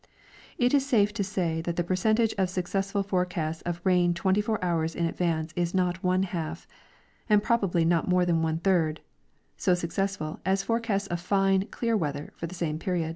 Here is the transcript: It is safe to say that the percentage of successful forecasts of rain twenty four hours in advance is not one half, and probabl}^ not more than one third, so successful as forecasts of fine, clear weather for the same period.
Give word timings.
It 0.57 0.73
is 0.73 0.83
safe 0.83 1.13
to 1.13 1.23
say 1.23 1.61
that 1.61 1.75
the 1.75 1.83
percentage 1.83 2.33
of 2.35 2.49
successful 2.49 3.03
forecasts 3.03 3.61
of 3.67 3.79
rain 3.83 4.15
twenty 4.15 4.41
four 4.41 4.57
hours 4.65 4.95
in 4.95 5.05
advance 5.05 5.53
is 5.55 5.75
not 5.75 6.03
one 6.03 6.23
half, 6.23 6.65
and 7.29 7.43
probabl}^ 7.43 7.85
not 7.85 8.07
more 8.09 8.25
than 8.25 8.41
one 8.41 8.57
third, 8.57 9.01
so 9.57 9.75
successful 9.75 10.39
as 10.43 10.63
forecasts 10.63 11.05
of 11.05 11.19
fine, 11.19 11.67
clear 11.67 11.95
weather 11.95 12.33
for 12.35 12.47
the 12.47 12.55
same 12.55 12.79
period. 12.79 13.09